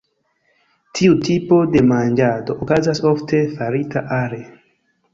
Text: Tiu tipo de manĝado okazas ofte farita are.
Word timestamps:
Tiu 0.99 1.17
tipo 1.27 1.59
de 1.75 1.85
manĝado 1.91 2.57
okazas 2.67 3.05
ofte 3.13 3.45
farita 3.57 4.07
are. 4.21 4.45